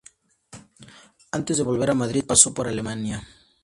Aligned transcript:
Antes 1.37 1.55
de 1.57 1.63
volver 1.63 1.91
a 1.91 1.99
Madrid, 2.03 2.25
pasó 2.25 2.55
por 2.55 2.67
Alemania. 2.67 3.21